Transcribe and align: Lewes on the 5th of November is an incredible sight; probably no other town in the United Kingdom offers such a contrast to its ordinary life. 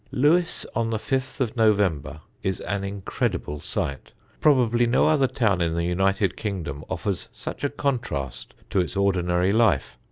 Lewes 0.11 0.65
on 0.75 0.89
the 0.89 0.97
5th 0.97 1.39
of 1.41 1.55
November 1.55 2.21
is 2.41 2.59
an 2.61 2.83
incredible 2.83 3.59
sight; 3.59 4.13
probably 4.39 4.87
no 4.87 5.07
other 5.07 5.27
town 5.27 5.61
in 5.61 5.75
the 5.75 5.83
United 5.85 6.35
Kingdom 6.35 6.83
offers 6.89 7.29
such 7.31 7.63
a 7.63 7.69
contrast 7.69 8.55
to 8.71 8.79
its 8.79 8.97
ordinary 8.97 9.51
life. 9.51 9.99